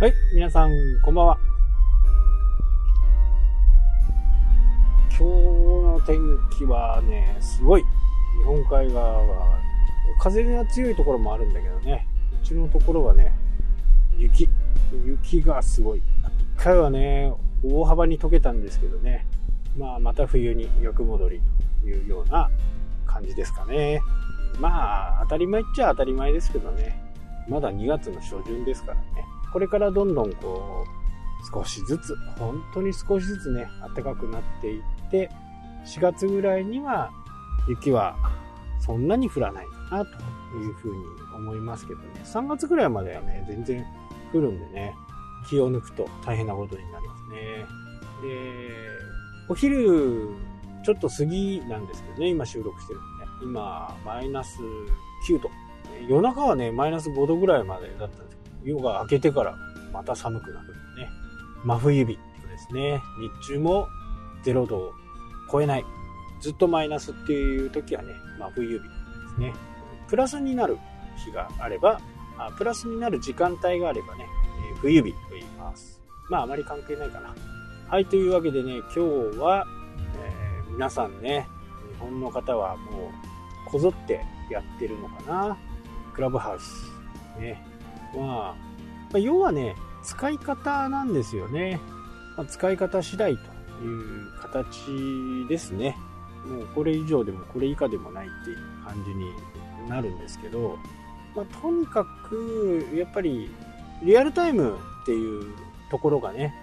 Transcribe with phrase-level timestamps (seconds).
[0.00, 0.70] はい、皆さん、
[1.02, 1.38] こんばんは。
[5.10, 6.20] 今日の天
[6.56, 7.82] 気はね、すごい。
[7.82, 9.58] 日本海側は、
[10.20, 12.06] 風が強いところもあるんだけどね、
[12.40, 13.34] うちのところはね、
[14.16, 14.48] 雪。
[15.04, 15.98] 雪がすごい。
[15.98, 16.04] 一
[16.56, 17.34] 回はね、
[17.64, 19.26] 大幅に溶けたんですけどね、
[19.76, 21.42] まあ、また冬に逆戻り
[21.82, 22.48] というような
[23.04, 24.00] 感じですかね。
[24.60, 27.02] まあ、当たり前っちゃ当たり前ですけどね、
[27.48, 29.27] まだ2月の初旬ですからね。
[29.52, 35.30] これからどんどんこう、少しずつ、本当に少しずつね、暖かくなっていって、
[35.86, 37.10] 4月ぐらいには
[37.68, 38.16] 雪は
[38.80, 40.10] そんなに降らないかなと
[40.58, 42.08] いうふうに思いますけどね。
[42.24, 43.84] 3月ぐらいまではね、全然
[44.32, 44.94] 降るんでね、
[45.48, 47.38] 気を抜くと大変なことになりますね。
[48.22, 48.38] で、
[49.48, 50.34] お昼、
[50.84, 53.30] ちょっと過ぎなんですけどね、今収録してるんでね。
[53.42, 54.60] 今、マイナス
[55.28, 55.50] 9度。
[56.08, 58.37] 夜中はね、マイナス5度ぐらいまでだったんです
[58.68, 59.56] 夜が明けてから
[59.92, 61.08] また寒くなるね。
[61.64, 62.18] 真冬日で
[62.58, 63.00] すね。
[63.42, 63.88] 日中も
[64.44, 64.92] 0度を
[65.50, 65.84] 超えない。
[66.40, 68.90] ずっとマイナスっていう時はね、真冬日で
[69.34, 69.54] すね。
[70.06, 70.78] プラスになる
[71.16, 71.98] 日があれば、
[72.36, 74.26] あプラスになる時間帯があればね、
[74.70, 76.00] えー、冬日と言います。
[76.28, 77.34] まああまり関係ないかな。
[77.88, 79.00] はい、というわけでね、今日
[79.38, 79.66] は、
[80.22, 81.46] えー、皆さんね、
[81.94, 83.10] 日本の方はも
[83.66, 85.56] うこぞってやってるのかな。
[86.14, 86.92] クラブハウス。
[87.40, 87.67] ね。
[88.14, 88.56] は、
[89.12, 91.80] ま、要はね、使い方なんですよね。
[92.36, 93.40] ま、使い方次第と
[93.84, 95.96] いう形ですね。
[96.46, 99.32] もうこれ以上でもこれ以下でもないっていう感じに
[99.88, 100.78] なるんですけど、
[101.34, 103.50] まあ、とにかくやっぱり
[104.02, 105.52] リアルタイムっていう
[105.90, 106.54] ところがね、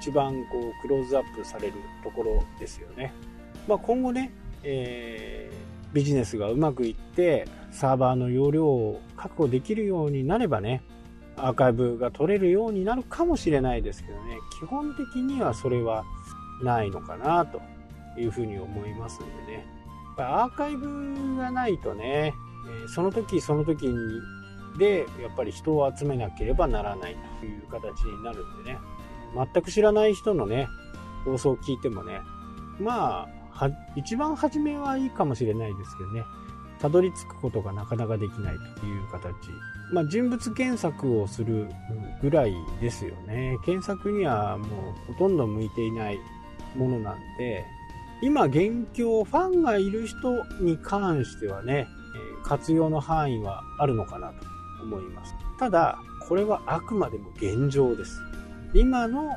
[0.00, 3.12] 一番こうクローズアップされるところですよね。
[3.68, 10.82] まあ、今後ね、えー、ビジネスがうまくいってサーバーの容量を確保できるようになればね、
[11.36, 16.04] アーカイブが取れるようになるかもしれないですけどね、基本的にはそれは
[16.62, 17.60] ないのかなと
[18.18, 19.66] いうふうに思いますんでね。
[20.18, 22.34] アーカイブがないとね、
[22.94, 23.96] その時その時に
[24.78, 28.78] でやっぱり人を集めなければならないという形になるんでね。
[29.34, 30.68] 全く知らない人のね
[31.24, 32.20] 放送を聞いてもね
[32.80, 36.24] まあ一番初めはいいかもしれないですけどね。
[36.80, 39.34] たどり着くことがなかなかできないという形。
[39.92, 41.68] まあ、人物検索をする
[42.22, 43.58] ぐらいですよね。
[43.64, 44.64] 検索にはも
[45.08, 46.20] うほとんど向いていない
[46.76, 47.64] ものなんで、
[48.22, 51.86] 今現況ファンがいる人に関してはね、
[52.44, 54.34] 活用の範囲はあるのかなと
[54.82, 55.34] 思います。
[55.58, 55.98] ただ、
[56.28, 58.20] これはあくまでも現状です。
[58.72, 59.30] 今の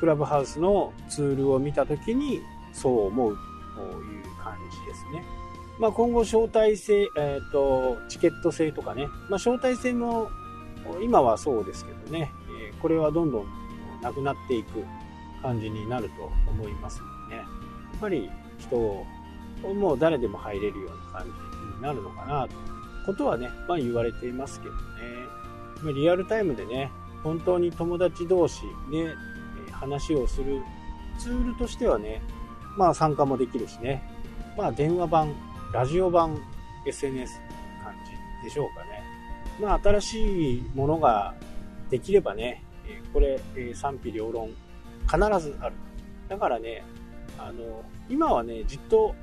[0.00, 2.40] クラブハウスのツールを見た時に
[2.72, 3.38] そう思う
[3.76, 5.43] という感じですね。
[5.78, 10.28] まあ、今後招待制、えっ、ー、と、チケット制とかね、まあ、招待制も
[11.02, 12.32] 今はそうですけどね、
[12.68, 13.46] えー、これはどんどん
[14.00, 14.84] なくなっていく
[15.42, 17.44] 感じになると思いますのでね、や
[17.98, 19.04] っぱり人を
[19.74, 22.74] もう誰でも入れるような感じになるのかなと
[23.04, 26.90] ことはね、まあ言われていますけどね、リアルタイムでね、
[27.22, 29.14] 本当に友達同士で
[29.70, 30.62] 話をする
[31.18, 32.22] ツールとしてはね、
[32.76, 34.02] まあ参加もできるしね、
[34.56, 35.34] まあ電話版
[35.74, 36.40] ラジオ版
[36.86, 37.40] SNS
[37.82, 37.92] 感
[38.40, 39.02] じでしょうかね。
[39.60, 41.34] まあ、新しいものが
[41.90, 42.62] できればね、
[43.12, 43.40] これ、
[43.74, 44.50] 賛否両論
[45.10, 45.74] 必ずある。
[46.28, 46.84] だからね、
[47.36, 49.16] あの、今はね、じっと、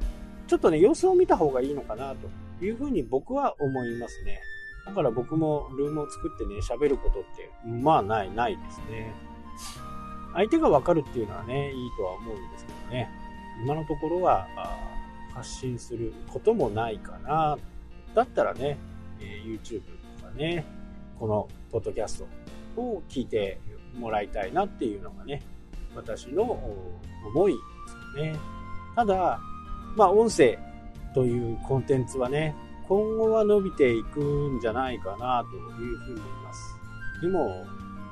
[0.47, 2.15] ちょっとね、様子を見た方がいいのかな
[2.59, 4.41] というふうに僕は思いますね。
[4.85, 9.13] だから僕もルームを作ってね、喋ることって、まあない、ないですね。
[10.33, 13.09] 相手がわかるっていうのはね、いいとは思うんですけどね。
[13.63, 14.47] 今のところは、
[15.33, 17.57] 発信することもないかな。
[18.13, 18.77] だったらね、
[19.19, 19.81] え YouTube
[20.19, 20.65] とかね、
[21.19, 22.25] このポッドキャス
[22.75, 23.59] トを聞いて
[23.97, 25.41] もらいたいなっていうのがね、
[25.95, 26.43] 私の
[27.33, 27.57] 思いで
[28.15, 28.39] すよね。
[28.95, 29.39] ただ、
[29.95, 30.57] まあ音声
[31.13, 32.55] というコンテンツはね、
[32.87, 36.75] 今後は伸びていくんじゃないかなというふうに思います。
[37.21, 37.65] でも、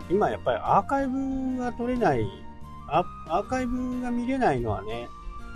[0.10, 2.26] 今やっぱりアーカイブが取れない、
[2.88, 5.10] アーカイブが見れないのはね、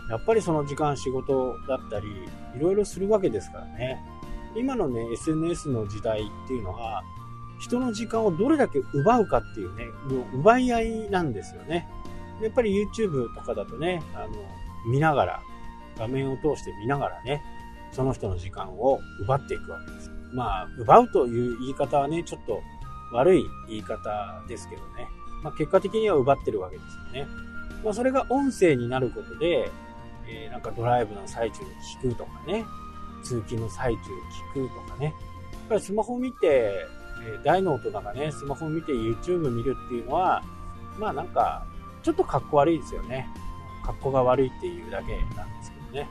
[0.10, 2.08] やっぱりその時間仕事だったり、
[2.56, 4.00] いろいろするわけですからね。
[4.56, 7.04] 今のね、SNS の時代っていうのは、
[7.60, 11.88] 人の時間をどれだけ奪うかっていうね、もう奪い合いなんですよね。
[12.42, 14.30] やっぱり YouTube とかだとね、あの、
[14.88, 15.42] 見ながら、
[15.98, 17.42] 画面を通して見ながらね、
[17.92, 20.12] その人の時間を奪っていくわけです。
[20.34, 22.62] まあ、奪うという言い方はね、ちょっと
[23.14, 25.08] 悪い言い方ですけどね。
[25.44, 27.28] まあ、結果的には奪ってるわけですよね。
[27.84, 29.72] まあ、それが音声になることで、
[30.28, 31.70] えー、なんかドライブの最中に
[32.02, 32.66] 聞くとかね、
[33.24, 35.06] 通勤の最中に聞くとかね。
[35.06, 35.14] やっ
[35.70, 36.86] ぱりスマホ見て、
[37.26, 40.44] え大の大人がね、スマホを見て YouTube 見るっていうのは、
[41.00, 41.66] まあなんか、
[42.02, 43.28] ちょっと格好悪いですよね。
[43.84, 46.10] 格好が悪いっていうだけなんですけどね。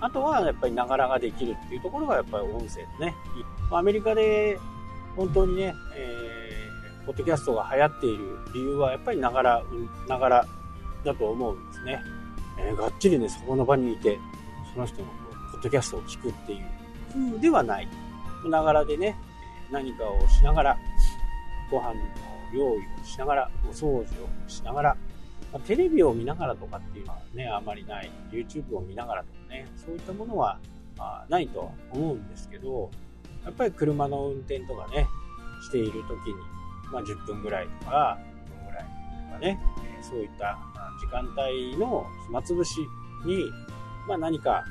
[0.00, 3.14] あとはやっぱりながらができるっていうところがやっぱり音声のね、
[3.70, 4.58] アメリカで
[5.16, 9.62] 本当にね、えー、ポッドキャストが流行っている理由はやっぱりながら、
[10.08, 10.46] ながら
[11.04, 12.00] だと思うんですね。
[12.58, 14.18] えー、がっちりね、そこの場にいて、
[14.72, 15.08] その人の
[15.52, 16.64] ポッドキャストを聞くっていう
[17.12, 17.88] 風ではない。
[18.48, 19.16] ながらでね、
[19.70, 20.78] 何かをしながら、
[21.70, 22.00] ご飯の
[22.52, 24.96] 用意をしながら、お掃除をしながら、
[25.52, 28.10] まあ、テレビを見ながらとかっていうのはね、あまりない。
[28.30, 30.58] YouTube を見ながらとかね、そういったものは、
[30.96, 32.90] まあ、ないとは思うんですけど、
[33.44, 35.06] やっぱり車の運転とかね、
[35.62, 36.34] している時に、
[36.92, 38.18] まあ、10分ぐらいとか、
[38.48, 39.60] 5分ぐらいとかね、
[40.02, 40.58] そういった
[41.00, 42.80] 時間帯の暇つぶし
[43.24, 43.50] に、
[44.08, 44.64] まあ、何か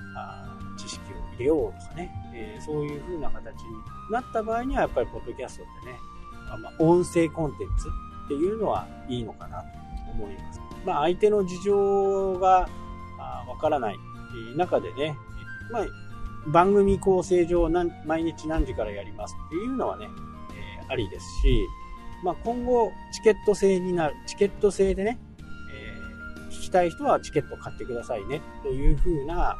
[0.77, 3.69] 知識を入れようとかね、えー、そういう風な形に
[4.11, 5.99] なった場合には、やっぱりポッドキャストってね、
[6.61, 7.87] まあ、音声コンテンツ
[8.25, 9.67] っていうのはいいのかなと
[10.11, 10.61] 思います。
[10.85, 12.69] まあ、相手の事情が
[13.47, 13.97] わからない
[14.55, 15.17] 中でね、
[15.71, 15.85] まあ、
[16.47, 17.69] 番組構成上
[18.05, 20.07] 毎日何時からやりますっていうのはね、
[20.81, 21.67] えー、ありですし、
[22.23, 25.17] まあ、今後チケット制になる、チケット制でね、
[25.71, 29.57] えー、聞きたい人はチケット買ってくださいねという風な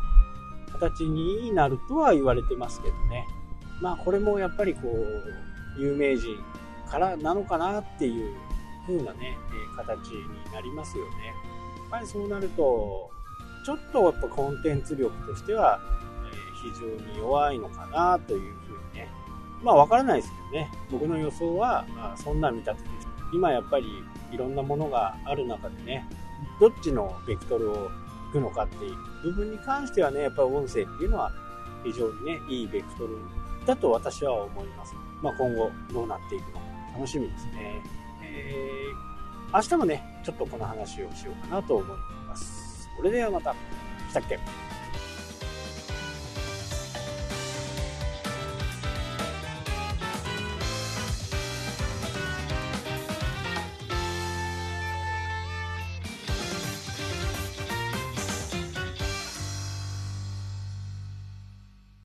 [0.73, 3.25] 形になるとは言われてますけどね。
[3.81, 6.37] まあこれもやっぱりこう、有名人
[6.89, 8.35] からなのかなっていう
[8.85, 11.27] 風なね、え形になりますよね。
[11.27, 13.09] やっぱりそうなると、
[13.65, 15.79] ちょっとやっぱコンテンツ力としては、
[16.25, 16.35] え
[16.73, 18.88] 非常に弱いのかなというふうにね。
[19.63, 20.71] まあわからないですけどね。
[20.91, 23.07] 僕の予想は、まあ、そんな見立てです。
[23.33, 23.85] 今やっぱり
[24.31, 26.07] いろんなものがある中でね、
[26.59, 31.31] どっちのベクトルを行くのかっていう部分に関してはね、やっぱり音声っていうのは
[31.83, 33.17] 非常にね、いいベクトル
[33.65, 34.95] だと私は思います。
[35.21, 36.59] まあ今後どうなっていくのか
[36.95, 37.81] 楽しみですね。
[38.23, 41.97] えー、明日もね、ちょっとこの話をしようかなと思い
[42.27, 42.89] ます。
[42.95, 43.53] それではまた。
[44.09, 44.39] したっけ？